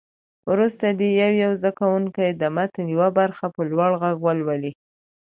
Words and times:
وروسته 0.51 0.85
دې 0.99 1.09
یو 1.21 1.31
یو 1.43 1.51
زده 1.61 1.71
کوونکی 1.79 2.27
د 2.33 2.43
متن 2.55 2.85
یوه 2.95 3.09
برخه 3.19 3.45
په 3.55 3.61
لوړ 3.71 3.91
غږ 4.01 4.15
ولولي. 4.21 4.71